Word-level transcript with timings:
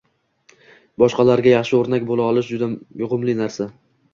Boshqalarga 1.03 1.53
yaxshi 1.53 1.77
o‘rnak 1.81 2.09
bo‘la 2.13 2.27
olish 2.33 2.51
juda 2.57 2.71
yuqumli 3.05 3.41
narsa. 3.45 3.73